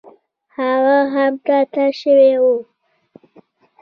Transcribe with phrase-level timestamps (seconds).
[0.57, 2.45] هغه هم تا ته شوی و.